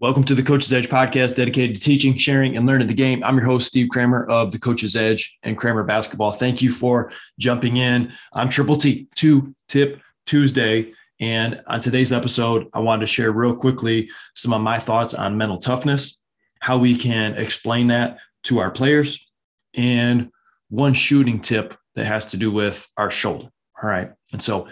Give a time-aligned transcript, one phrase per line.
[0.00, 3.20] Welcome to the Coach's Edge podcast dedicated to teaching, sharing, and learning the game.
[3.24, 6.30] I'm your host, Steve Kramer of the Coach's Edge and Kramer Basketball.
[6.30, 10.92] Thank you for jumping in on Triple T, Two Tip Tuesday.
[11.18, 15.36] And on today's episode, I wanted to share real quickly some of my thoughts on
[15.36, 16.20] mental toughness,
[16.60, 19.26] how we can explain that to our players,
[19.74, 20.30] and
[20.68, 23.48] one shooting tip that has to do with our shoulder.
[23.82, 24.12] All right.
[24.32, 24.68] And so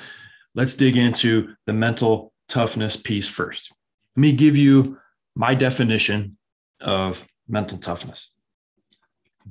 [0.55, 3.73] let's dig into the mental toughness piece first.
[4.15, 4.99] Let me give you
[5.37, 6.37] my definition
[6.81, 8.31] of mental toughness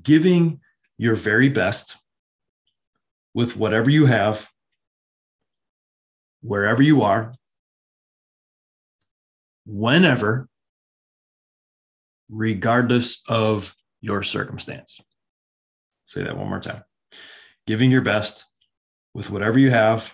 [0.02, 0.59] giving
[0.98, 1.98] your very best
[3.34, 4.49] with whatever you have,
[6.41, 7.34] wherever you are,
[9.66, 10.48] whenever,
[12.30, 14.99] regardless of your circumstance.
[16.05, 16.83] Say that one more time.
[17.67, 18.45] Giving your best
[19.13, 20.13] with whatever you have,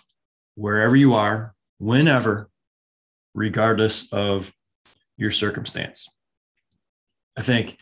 [0.56, 2.50] wherever you are, whenever,
[3.34, 4.54] regardless of
[5.22, 6.10] your circumstance.
[7.38, 7.78] I think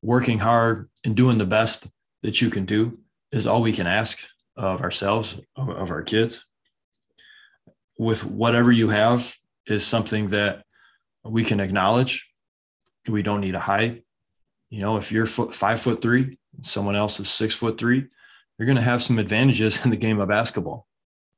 [0.00, 1.86] working hard and doing the best
[2.22, 2.98] that you can do
[3.30, 4.18] is all we can ask
[4.56, 6.46] of ourselves, of, our kids.
[7.98, 9.34] With whatever you have
[9.66, 10.64] is something that
[11.24, 12.26] we can acknowledge.
[13.06, 14.02] We don't need to hide.
[14.70, 18.06] You know, if you're five foot three, someone else is six foot three,
[18.58, 20.86] you're going to have some advantages in the game of basketball,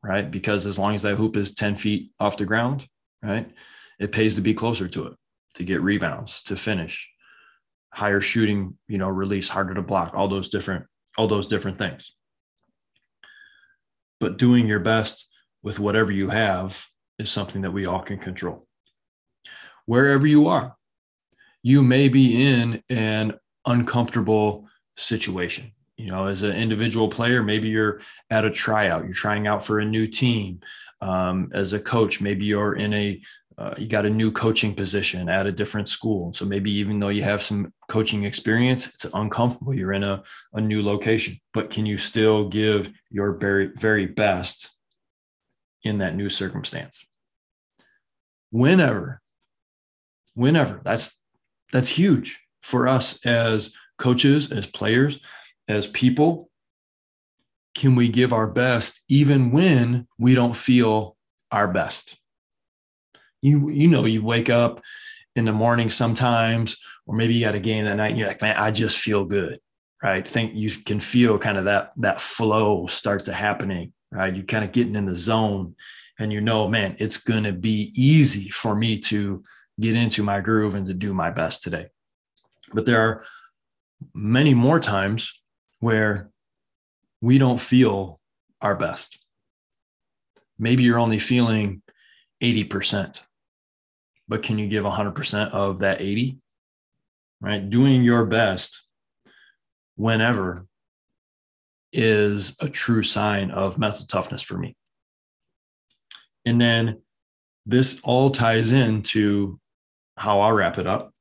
[0.01, 0.31] right?
[0.31, 2.87] Because as long as that hoop is 10 feet off the ground,
[3.21, 3.51] right,
[3.99, 5.15] it pays to be closer to it
[5.55, 7.11] to get rebounds, to finish,
[7.93, 12.13] higher shooting, you know, release, harder to block, all those different, all those different things.
[14.21, 15.27] But doing your best
[15.63, 16.87] with whatever you have
[17.19, 18.67] is something that we all can control.
[19.87, 20.77] Wherever you are,
[21.63, 23.35] you may be in an
[23.67, 25.73] uncomfortable situation.
[25.97, 29.79] You know, as an individual player, maybe you're at a tryout, you're trying out for
[29.79, 30.61] a new team.
[31.01, 33.21] Um, as a coach, maybe you're in a
[33.57, 36.33] uh, you got a new coaching position at a different school.
[36.33, 39.75] So maybe even though you have some coaching experience, it's uncomfortable.
[39.75, 44.71] You're in a, a new location, but can you still give your very, very best
[45.83, 47.05] in that new circumstance?
[48.51, 49.21] Whenever,
[50.35, 51.23] whenever that's
[51.73, 55.19] that's huge for us as coaches, as players,
[55.69, 56.51] as people.
[57.75, 61.17] Can we give our best even when we don't feel
[61.51, 62.17] our best?
[63.45, 64.83] You you know you wake up
[65.37, 68.43] in the morning sometimes or maybe you got a game that night and you're like
[68.43, 69.59] man i just feel good
[70.05, 70.29] right?
[70.29, 74.37] Think you can feel kind of that that flow starts to happening right?
[74.37, 75.75] You're kind of getting in the zone
[76.19, 79.43] and you know man it's to be easy for me to
[79.81, 81.87] get into my groove and to do my best today.
[82.73, 83.25] But there are
[84.13, 85.33] many more times
[85.81, 86.31] where
[87.21, 88.21] we don't feel
[88.61, 89.19] our best.
[90.59, 91.83] Maybe you're only feeling
[92.43, 93.21] 80%
[94.29, 96.39] but can you give 100% of that 80?
[97.41, 97.69] Right?
[97.69, 98.83] Doing your best
[99.97, 100.67] whenever
[101.93, 104.77] is a true sign of mental toughness for me.
[106.45, 107.03] And then
[107.67, 109.59] this all ties into
[110.17, 111.15] how I'll wrap it up,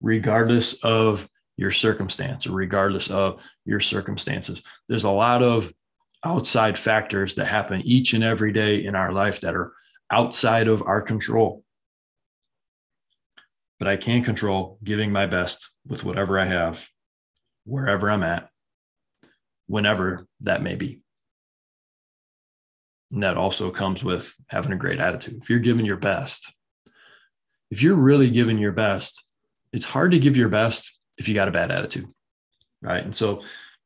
[0.00, 4.62] regardless of your circumstance or regardless of your circumstances.
[4.88, 5.72] There's a lot of
[6.24, 9.72] outside factors that happen each and every day in our life that are
[10.10, 11.63] outside of our control
[13.78, 16.88] but I can control giving my best with whatever I have,
[17.64, 18.48] wherever I'm at,
[19.66, 21.02] whenever that may be.
[23.10, 25.40] And that also comes with having a great attitude.
[25.42, 26.52] If you're giving your best,
[27.70, 29.24] if you're really giving your best,
[29.72, 32.08] it's hard to give your best if you got a bad attitude.
[32.82, 33.04] Right.
[33.04, 33.40] And so,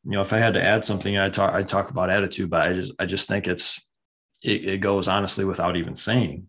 [0.04, 2.66] you know, if I had to add something, I talk, I talk about attitude, but
[2.66, 3.80] I just, I just think it's,
[4.42, 6.46] it, it goes honestly without even saying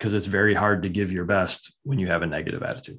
[0.00, 2.98] because it's very hard to give your best when you have a negative attitude,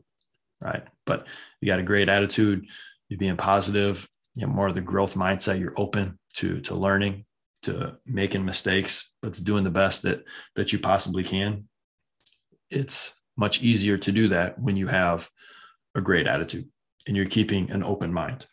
[0.62, 0.84] right?
[1.08, 1.26] But
[1.60, 2.68] you got a great attitude,
[3.10, 7.26] you're being positive, you have more of the growth mindset, you're open to to learning,
[7.64, 10.24] to making mistakes, but to doing the best that
[10.56, 11.68] that you possibly can.
[12.70, 15.28] It's much easier to do that when you have
[15.96, 16.70] a great attitude
[17.08, 18.46] and you're keeping an open mind.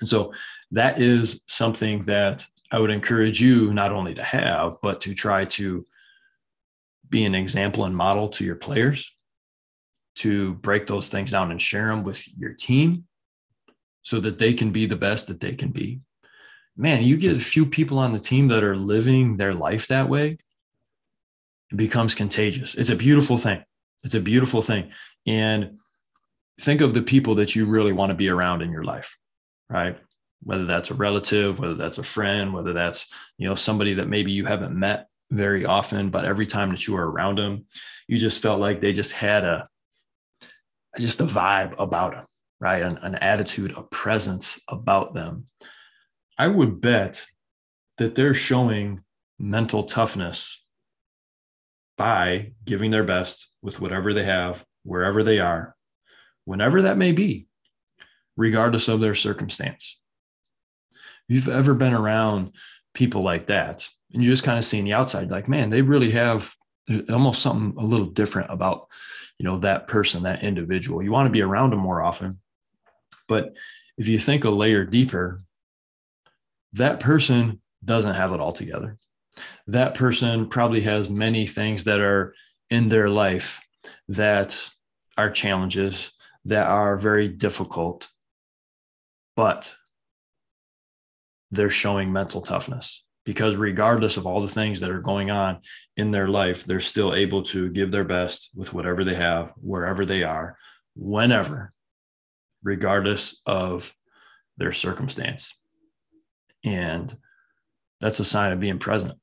[0.00, 0.32] And so
[0.70, 5.44] that is something that I would encourage you not only to have, but to try
[5.46, 5.84] to
[7.08, 9.10] be an example and model to your players
[10.16, 13.04] to break those things down and share them with your team
[14.02, 16.00] so that they can be the best that they can be.
[16.76, 20.08] Man, you get a few people on the team that are living their life that
[20.08, 20.38] way,
[21.70, 22.74] it becomes contagious.
[22.74, 23.64] It's a beautiful thing.
[24.04, 24.92] It's a beautiful thing.
[25.26, 25.78] And
[26.60, 29.16] think of the people that you really want to be around in your life,
[29.68, 29.98] right?
[30.42, 33.06] Whether that's a relative, whether that's a friend, whether that's,
[33.38, 36.94] you know, somebody that maybe you haven't met very often, but every time that you
[36.94, 37.66] were around them,
[38.08, 39.68] you just felt like they just had a
[40.98, 42.24] just a vibe about them,
[42.60, 42.82] right?
[42.82, 45.46] An, an attitude, a presence about them.
[46.38, 47.26] I would bet
[47.98, 49.02] that they're showing
[49.38, 50.62] mental toughness
[51.96, 55.74] by giving their best with whatever they have, wherever they are,
[56.44, 57.46] whenever that may be,
[58.36, 59.98] regardless of their circumstance.
[61.28, 62.52] If you've ever been around
[62.94, 66.10] people like that, and you just kind of see the outside, like, man, they really
[66.12, 66.54] have
[66.90, 68.88] uh, almost something a little different about,
[69.38, 71.02] you know, that person, that individual.
[71.02, 72.40] You want to be around them more often.
[73.28, 73.56] But
[73.98, 75.42] if you think a layer deeper,
[76.74, 78.98] that person doesn't have it all together.
[79.66, 82.34] That person probably has many things that are
[82.70, 83.60] in their life
[84.08, 84.70] that
[85.18, 86.12] are challenges,
[86.44, 88.08] that are very difficult,
[89.34, 89.74] but
[91.50, 95.58] they're showing mental toughness because regardless of all the things that are going on
[95.96, 100.06] in their life, they're still able to give their best with whatever they have, wherever
[100.06, 100.56] they are,
[100.94, 101.72] whenever,
[102.62, 103.92] regardless of
[104.56, 105.52] their circumstance.
[106.64, 107.12] And
[108.00, 109.14] that's a sign of being present.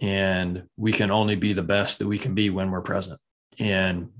[0.00, 3.20] And we can only be the best that we can be when we're present.
[3.58, 4.10] And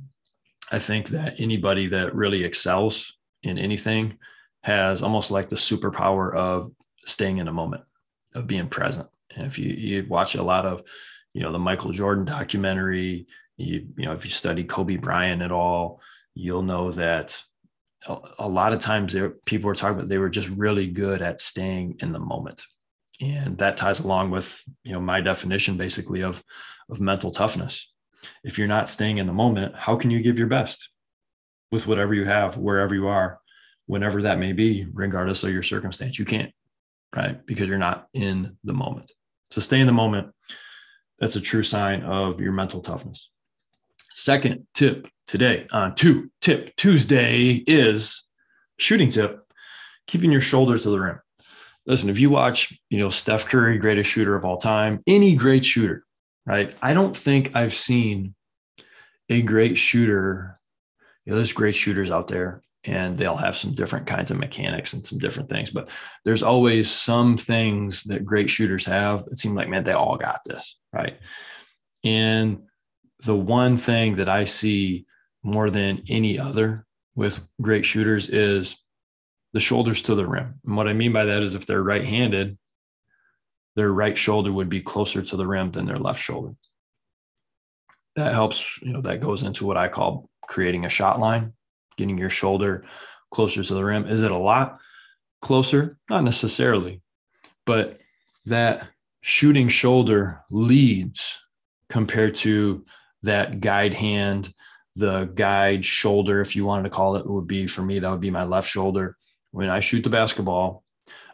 [0.73, 4.19] I think that anybody that really excels in anything
[4.65, 6.73] has almost like the superpower of
[7.05, 7.83] staying in a moment,
[8.35, 9.09] of being present.
[9.35, 10.83] And if you, you watch a lot of,
[11.33, 13.27] you know, the Michael Jordan documentary,
[13.57, 16.01] you, you know, if you study Kobe Bryant at all,
[16.35, 17.43] you'll know that
[18.07, 21.23] a, a lot of times there, people were talking about they were just really good
[21.23, 22.65] at staying in the moment.
[23.21, 26.43] And that ties along with you know my definition basically of
[26.91, 27.93] of mental toughness.
[28.43, 30.89] If you're not staying in the moment how can you give your best
[31.71, 33.41] with whatever you have wherever you are
[33.87, 36.19] whenever that may be regardless of your circumstance?
[36.19, 36.53] You can't
[37.15, 39.13] right because you're not in the moment
[39.51, 40.33] so stay in the moment
[41.19, 43.31] that's a true sign of your mental toughness
[44.15, 48.25] second tip today on two tip tuesday is
[48.79, 49.41] shooting tip
[50.07, 51.21] keeping your shoulders to the rim
[51.87, 55.65] listen, if you watch, you know, Steph Curry, greatest shooter of all time, any great
[55.65, 56.05] shooter,
[56.47, 56.75] right?
[56.83, 58.35] I don't think I've seen
[59.29, 60.61] a great shooter.
[61.25, 64.93] You know, there's great shooters out there and they'll have some different kinds of mechanics
[64.93, 65.89] and some different things, but
[66.25, 69.25] there's always some things that great shooters have.
[69.31, 71.19] It seems like, man, they all got this, right?
[72.03, 72.63] And
[73.25, 75.07] the one thing that I see
[75.45, 76.85] more than any other
[77.15, 78.77] with great shooters is
[79.53, 80.61] the shoulders to the rim.
[80.65, 82.59] And what I mean by that is if they're right handed,
[83.77, 86.55] their right shoulder would be closer to the rim than their left shoulder.
[88.17, 91.55] That helps, you know, that goes into what I call creating a shot line,
[91.97, 92.85] getting your shoulder
[93.31, 94.07] closer to the rim.
[94.07, 94.81] Is it a lot
[95.41, 95.97] closer?
[96.11, 97.01] Not necessarily,
[97.67, 97.99] but
[98.47, 98.89] that
[99.21, 101.41] shooting shoulder leads
[101.89, 102.85] compared to
[103.23, 104.53] that guide hand,
[104.97, 108.21] the guide shoulder, if you wanted to call it, would be for me, that would
[108.21, 109.17] be my left shoulder
[109.53, 110.83] when I shoot the basketball,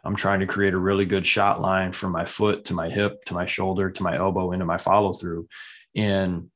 [0.04, 3.24] I'm trying to create a really good shot line from my foot to my hip
[3.26, 5.48] to my shoulder to my elbow into my follow through.
[5.96, 6.50] And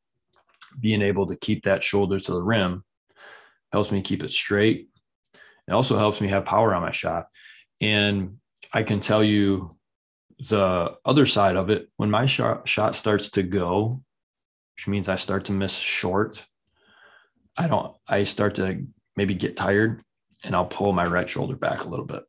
[0.78, 2.84] being able to keep that shoulder to the rim
[3.72, 4.88] helps me keep it straight.
[5.68, 7.26] It also helps me have power on my shot.
[7.80, 8.38] And
[8.72, 9.70] I can tell you
[10.48, 14.02] the other side of it when my shot, shot starts to go,
[14.76, 16.44] which means I start to miss short.
[17.56, 18.86] I don't, I start to
[19.16, 20.02] maybe get tired
[20.44, 22.22] and I'll pull my right shoulder back a little bit.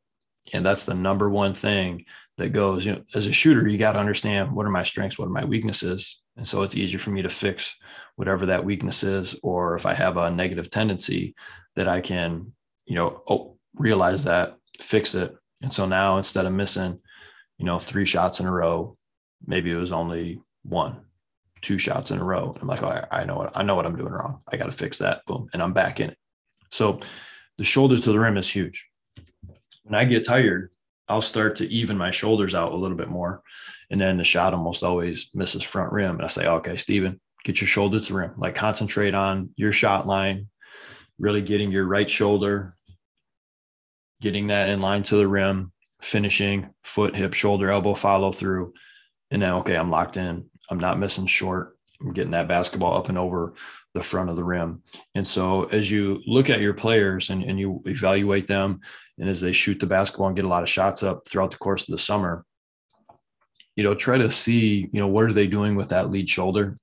[0.54, 2.06] And that's the number one thing
[2.38, 5.18] that goes, you know, as a shooter, you got to understand what are my strengths,
[5.18, 6.22] what are my weaknesses.
[6.38, 7.76] And so it's easier for me to fix
[8.16, 9.36] whatever that weakness is.
[9.44, 11.36] Or if I have a negative tendency
[11.76, 12.54] that I can,
[12.86, 15.36] you know, oh, realize that, fix it.
[15.62, 17.00] And so now instead of missing,
[17.58, 18.96] you know, three shots in a row,
[19.46, 21.02] maybe it was only one,
[21.62, 22.56] two shots in a row.
[22.60, 24.42] I'm like, oh, I, I know what I know what I'm doing wrong.
[24.52, 25.26] I got to fix that.
[25.26, 25.48] Boom.
[25.54, 26.18] And I'm back in it.
[26.72, 27.00] So
[27.58, 28.88] the shoulders to the rim is huge.
[29.84, 30.72] When I get tired,
[31.14, 33.44] I'll start to even my shoulders out a little bit more.
[33.92, 36.16] And then the shot almost always misses front rim.
[36.16, 38.34] And I say, okay, Steven, get your shoulder to the rim.
[38.38, 40.48] Like concentrate on your shot line,
[41.20, 42.74] really getting your right shoulder,
[44.22, 48.74] getting that in line to the rim, finishing foot, hip, shoulder, elbow, follow through.
[49.30, 50.50] And then, okay, I'm locked in.
[50.72, 51.78] I'm not missing short.
[52.02, 53.54] I'm getting that basketball up and over
[53.94, 54.82] the front of the rim.
[55.16, 58.82] And so as you look at your players and, and you evaluate them,
[59.20, 61.58] and as they shoot the basketball and get a lot of shots up throughout the
[61.58, 62.46] course of the summer,
[63.76, 66.76] you know, try to see, you know, what are they doing with that lead shoulder?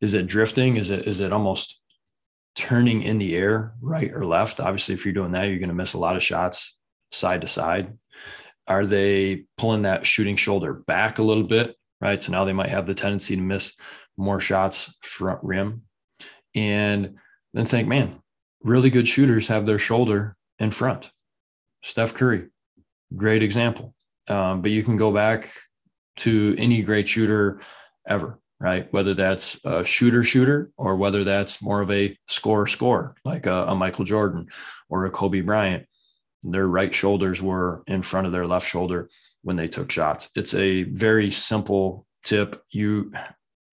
[0.00, 0.76] Is it drifting?
[0.76, 1.80] Is it is it almost
[2.54, 4.60] turning in the air, right or left?
[4.60, 6.76] Obviously, if you're doing that, you're going to miss a lot of shots
[7.12, 7.96] side to side.
[8.66, 11.74] Are they pulling that shooting shoulder back a little bit?
[12.00, 12.22] Right.
[12.22, 13.72] So now they might have the tendency to miss
[14.18, 15.85] more shots front rim
[16.56, 17.16] and
[17.54, 18.20] then think, man,
[18.62, 21.10] really good shooters have their shoulder in front.
[21.82, 22.48] Steph Curry,
[23.14, 23.94] great example.
[24.26, 25.52] Um, but you can go back
[26.16, 27.60] to any great shooter
[28.08, 28.92] ever, right?
[28.92, 33.66] Whether that's a shooter shooter or whether that's more of a score score like a,
[33.66, 34.48] a Michael Jordan
[34.88, 35.86] or a Kobe Bryant.
[36.42, 39.08] Their right shoulders were in front of their left shoulder
[39.42, 40.30] when they took shots.
[40.34, 42.62] It's a very simple tip.
[42.70, 43.12] You,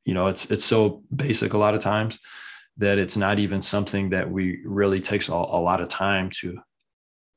[0.05, 2.19] you know, it's it's so basic a lot of times
[2.77, 6.57] that it's not even something that we really takes a, a lot of time to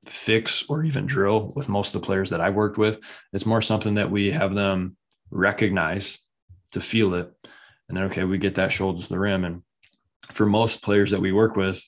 [0.06, 3.00] fix or even drill with most of the players that I worked with.
[3.32, 4.96] It's more something that we have them
[5.30, 6.18] recognize
[6.72, 7.32] to feel it.
[7.88, 9.44] And then, okay, we get that shoulder to the rim.
[9.44, 9.62] And
[10.30, 11.82] for most players that we work with,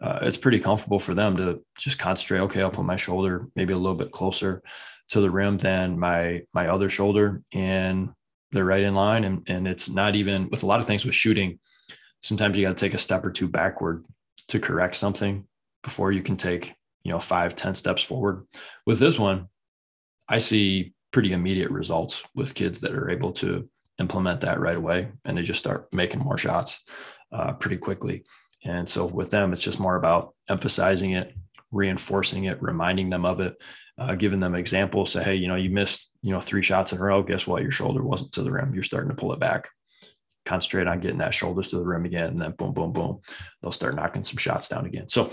[0.00, 2.40] uh, it's pretty comfortable for them to just concentrate.
[2.40, 4.62] Okay, I'll put my shoulder maybe a little bit closer
[5.10, 8.10] to the rim than my my other shoulder, and
[8.52, 9.24] they're right in line.
[9.24, 11.60] And and it's not even with a lot of things with shooting.
[12.24, 14.06] Sometimes you got to take a step or two backward
[14.48, 15.46] to correct something
[15.82, 18.46] before you can take you know five ten steps forward.
[18.86, 19.48] With this one
[20.26, 25.08] i see pretty immediate results with kids that are able to implement that right away
[25.26, 26.80] and they just start making more shots
[27.30, 28.24] uh, pretty quickly.
[28.64, 31.34] And so with them it's just more about emphasizing it
[31.70, 33.54] reinforcing it reminding them of it
[33.98, 36.98] uh, giving them examples say hey you know you missed you know three shots in
[36.98, 37.22] a row.
[37.22, 37.62] Guess what?
[37.62, 38.72] Your shoulder wasn't to the rim.
[38.72, 39.68] You're starting to pull it back
[40.44, 43.20] concentrate on getting that shoulders to the rim again and then boom boom boom
[43.62, 45.32] they'll start knocking some shots down again so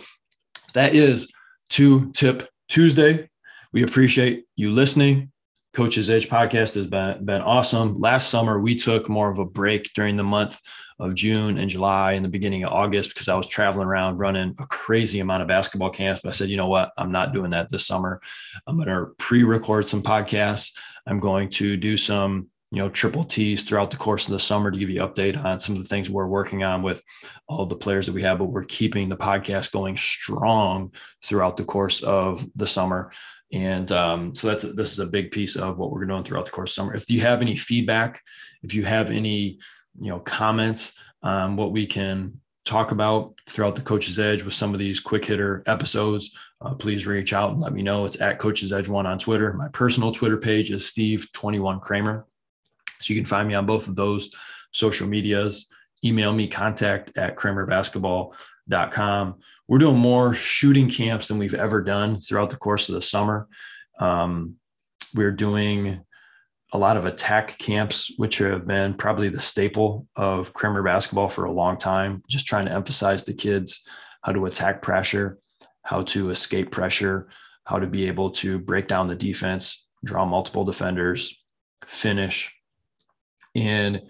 [0.74, 1.32] that is
[1.70, 3.30] two tip Tuesday.
[3.74, 5.32] We appreciate you listening.
[5.74, 8.00] Coach's Edge podcast has been, been awesome.
[8.00, 10.58] Last summer, we took more of a break during the month
[11.00, 14.56] of June and July and the beginning of August because I was traveling around running
[14.60, 16.22] a crazy amount of basketball camps.
[16.22, 16.92] But I said, you know what?
[16.98, 18.22] I'm not doing that this summer.
[18.66, 20.72] I'm going to pre record some podcasts.
[21.06, 24.72] I'm going to do some you know triple T's throughout the course of the summer
[24.72, 27.04] to give you update on some of the things we're working on with
[27.48, 28.40] all the players that we have.
[28.40, 33.12] But we're keeping the podcast going strong throughout the course of the summer.
[33.54, 36.52] And um, so that's this is a big piece of what we're doing throughout the
[36.52, 36.96] course of summer.
[36.96, 38.22] If you have any feedback,
[38.64, 39.60] if you have any
[40.00, 44.74] you know comments on what we can talk about throughout the coach's edge with some
[44.74, 48.38] of these quick hitter episodes uh, please reach out and let me know it's at
[48.38, 52.28] coach's edge one on twitter my personal twitter page is steve 21 kramer
[53.02, 54.30] so you can find me on both of those
[54.72, 55.68] social medias.
[56.04, 59.36] Email me contact at kramerbasketball.com.
[59.68, 63.48] We're doing more shooting camps than we've ever done throughout the course of the summer.
[64.00, 64.56] Um,
[65.14, 66.04] we're doing
[66.74, 71.46] a lot of attack camps, which have been probably the staple of Kramer basketball for
[71.46, 73.82] a long time, just trying to emphasize to kids
[74.22, 75.38] how to attack pressure,
[75.84, 77.30] how to escape pressure,
[77.66, 81.44] how to be able to break down the defense, draw multiple defenders,
[81.86, 82.54] finish,
[83.56, 84.02] and,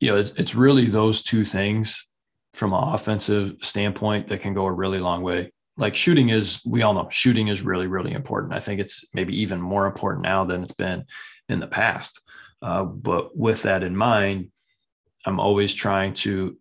[0.00, 2.06] you know, it's, it's really those two things
[2.52, 5.52] from an offensive standpoint that can go a really long way.
[5.76, 8.54] Like shooting is, we all know shooting is really, really important.
[8.54, 11.04] I think it's maybe even more important now than it's been
[11.48, 12.20] in the past.
[12.62, 14.50] Uh, but with that in mind,
[15.26, 16.56] I'm always trying to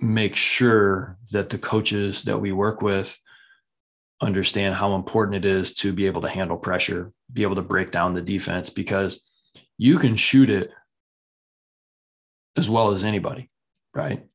[0.00, 3.16] make sure that the coaches that we work with
[4.20, 7.92] understand how important it is to be able to handle pressure, be able to break
[7.92, 9.20] down the defense, because
[9.78, 10.72] you can shoot it
[12.56, 13.50] as well as anybody,
[13.94, 14.26] right?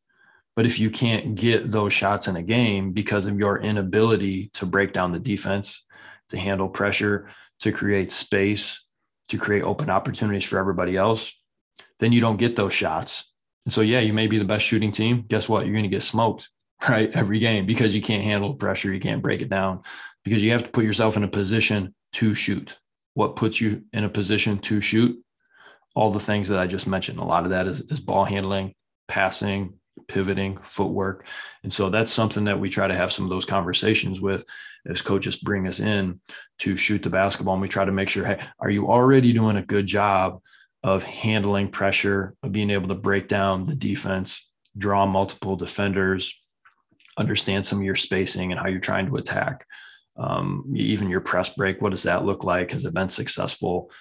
[0.55, 4.65] But if you can't get those shots in a game because of your inability to
[4.65, 5.83] break down the defense,
[6.29, 7.29] to handle pressure,
[7.61, 8.83] to create space,
[9.29, 11.31] to create open opportunities for everybody else,
[11.99, 13.23] then you don't get those shots.
[13.65, 15.23] And so, yeah, you may be the best shooting team.
[15.27, 15.65] Guess what?
[15.65, 16.49] You're going to get smoked,
[16.89, 17.09] right?
[17.13, 18.93] Every game because you can't handle pressure.
[18.93, 19.81] You can't break it down
[20.23, 22.77] because you have to put yourself in a position to shoot.
[23.13, 25.21] What puts you in a position to shoot?
[25.95, 27.17] All the things that I just mentioned.
[27.17, 28.73] A lot of that is, is ball handling,
[29.07, 29.73] passing,
[30.07, 31.25] pivoting, footwork.
[31.63, 34.45] And so that's something that we try to have some of those conversations with
[34.87, 36.19] as coaches bring us in
[36.59, 37.55] to shoot the basketball.
[37.55, 40.41] And we try to make sure, hey, are you already doing a good job
[40.83, 46.33] of handling pressure, of being able to break down the defense, draw multiple defenders,
[47.17, 49.65] understand some of your spacing and how you're trying to attack?
[50.17, 52.71] Um, even your press break, what does that look like?
[52.71, 53.91] Has it been successful?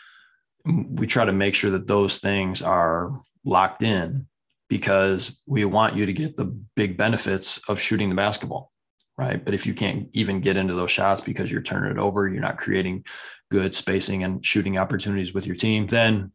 [0.65, 3.11] We try to make sure that those things are
[3.45, 4.27] locked in
[4.69, 6.45] because we want you to get the
[6.77, 8.71] big benefits of shooting the basketball
[9.19, 9.45] right?
[9.45, 12.41] But if you can't even get into those shots because you're turning it over you're
[12.41, 13.05] not creating
[13.51, 16.33] good spacing and shooting opportunities with your team then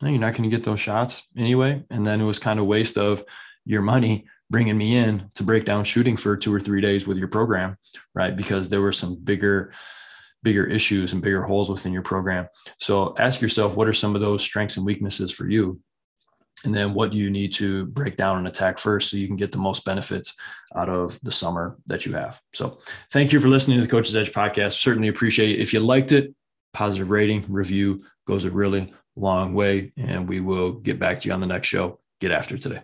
[0.00, 1.84] you're not going to get those shots anyway.
[1.90, 3.24] And then it was kind of waste of
[3.64, 7.18] your money bringing me in to break down shooting for two or three days with
[7.18, 7.76] your program
[8.14, 8.36] right?
[8.36, 9.72] Because there were some bigger
[10.42, 12.46] bigger issues and bigger holes within your program.
[12.78, 15.80] So ask yourself, what are some of those strengths and weaknesses for you?
[16.64, 19.36] and then what do you need to break down and attack first so you can
[19.36, 20.34] get the most benefits
[20.74, 22.40] out of the summer that you have?
[22.54, 22.78] So
[23.12, 24.72] thank you for listening to the coach's edge podcast.
[24.72, 25.62] Certainly appreciate it.
[25.62, 26.34] If you liked it
[26.72, 31.34] positive rating review goes a really long way and we will get back to you
[31.34, 32.00] on the next show.
[32.20, 32.82] Get after today